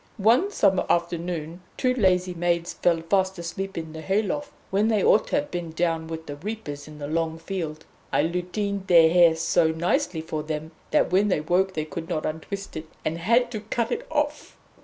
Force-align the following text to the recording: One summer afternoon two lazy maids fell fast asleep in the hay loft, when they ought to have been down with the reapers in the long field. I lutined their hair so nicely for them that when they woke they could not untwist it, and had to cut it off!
One 0.17 0.49
summer 0.49 0.83
afternoon 0.89 1.61
two 1.77 1.93
lazy 1.93 2.33
maids 2.33 2.73
fell 2.73 3.01
fast 3.03 3.37
asleep 3.37 3.77
in 3.77 3.93
the 3.93 4.01
hay 4.01 4.23
loft, 4.23 4.51
when 4.71 4.87
they 4.87 5.03
ought 5.03 5.27
to 5.27 5.35
have 5.35 5.51
been 5.51 5.69
down 5.73 6.07
with 6.07 6.25
the 6.25 6.37
reapers 6.37 6.87
in 6.87 6.97
the 6.97 7.05
long 7.05 7.37
field. 7.37 7.85
I 8.11 8.23
lutined 8.23 8.87
their 8.87 9.11
hair 9.13 9.35
so 9.35 9.67
nicely 9.69 10.21
for 10.21 10.41
them 10.41 10.71
that 10.89 11.11
when 11.11 11.27
they 11.27 11.41
woke 11.41 11.75
they 11.75 11.85
could 11.85 12.09
not 12.09 12.25
untwist 12.25 12.75
it, 12.75 12.87
and 13.05 13.19
had 13.19 13.51
to 13.51 13.59
cut 13.59 13.91
it 13.91 14.07
off! 14.09 14.57